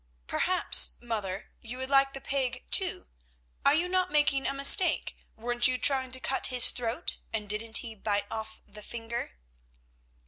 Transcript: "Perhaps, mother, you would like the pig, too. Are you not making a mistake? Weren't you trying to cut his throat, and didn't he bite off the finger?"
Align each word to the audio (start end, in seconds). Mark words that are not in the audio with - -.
"Perhaps, 0.25 0.95
mother, 0.99 1.51
you 1.61 1.77
would 1.77 1.91
like 1.91 2.13
the 2.13 2.19
pig, 2.21 2.63
too. 2.71 3.05
Are 3.63 3.75
you 3.75 3.87
not 3.87 4.09
making 4.09 4.47
a 4.47 4.51
mistake? 4.53 5.15
Weren't 5.35 5.67
you 5.67 5.77
trying 5.77 6.09
to 6.09 6.19
cut 6.19 6.47
his 6.47 6.71
throat, 6.71 7.17
and 7.31 7.47
didn't 7.47 7.77
he 7.85 7.93
bite 7.93 8.25
off 8.31 8.63
the 8.67 8.81
finger?" 8.81 9.33